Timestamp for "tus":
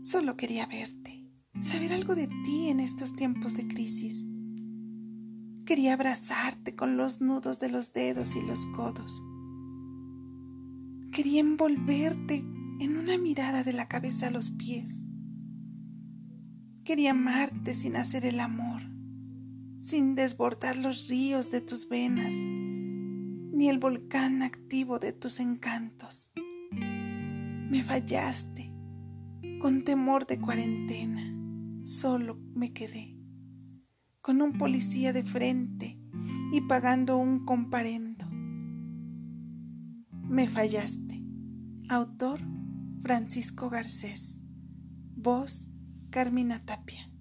21.60-21.88, 25.12-25.38